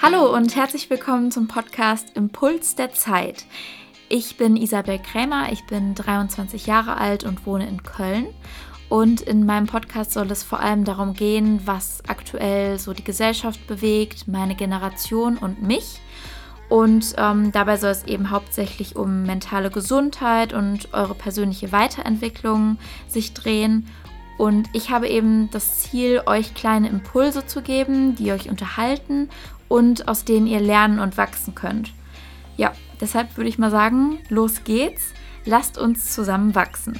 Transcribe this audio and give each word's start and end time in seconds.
Hallo 0.00 0.32
und 0.32 0.54
herzlich 0.54 0.88
willkommen 0.90 1.32
zum 1.32 1.48
Podcast 1.48 2.14
Impuls 2.14 2.76
der 2.76 2.92
Zeit. 2.92 3.44
Ich 4.08 4.36
bin 4.36 4.56
Isabel 4.56 5.00
Krämer, 5.00 5.50
ich 5.50 5.66
bin 5.66 5.96
23 5.96 6.66
Jahre 6.66 6.98
alt 6.98 7.24
und 7.24 7.44
wohne 7.46 7.66
in 7.66 7.82
Köln. 7.82 8.28
Und 8.88 9.20
in 9.20 9.44
meinem 9.44 9.66
Podcast 9.66 10.12
soll 10.12 10.30
es 10.30 10.44
vor 10.44 10.60
allem 10.60 10.84
darum 10.84 11.14
gehen, 11.14 11.62
was 11.64 12.00
aktuell 12.06 12.78
so 12.78 12.92
die 12.92 13.02
Gesellschaft 13.02 13.66
bewegt, 13.66 14.28
meine 14.28 14.54
Generation 14.54 15.36
und 15.36 15.62
mich. 15.62 16.00
Und 16.68 17.14
ähm, 17.16 17.50
dabei 17.50 17.76
soll 17.76 17.90
es 17.90 18.04
eben 18.04 18.30
hauptsächlich 18.30 18.94
um 18.94 19.24
mentale 19.24 19.68
Gesundheit 19.68 20.52
und 20.52 20.94
eure 20.94 21.16
persönliche 21.16 21.72
Weiterentwicklung 21.72 22.78
sich 23.08 23.34
drehen. 23.34 23.88
Und 24.38 24.70
ich 24.72 24.90
habe 24.90 25.08
eben 25.08 25.50
das 25.50 25.80
Ziel, 25.80 26.22
euch 26.24 26.54
kleine 26.54 26.88
Impulse 26.88 27.44
zu 27.44 27.60
geben, 27.60 28.14
die 28.14 28.32
euch 28.32 28.48
unterhalten 28.48 29.28
und 29.66 30.08
aus 30.08 30.24
denen 30.24 30.46
ihr 30.46 30.60
lernen 30.60 31.00
und 31.00 31.18
wachsen 31.18 31.54
könnt. 31.54 31.92
Ja, 32.56 32.72
deshalb 33.00 33.36
würde 33.36 33.50
ich 33.50 33.58
mal 33.58 33.70
sagen, 33.70 34.18
los 34.28 34.64
geht's, 34.64 35.12
lasst 35.44 35.76
uns 35.76 36.14
zusammen 36.14 36.54
wachsen. 36.54 36.98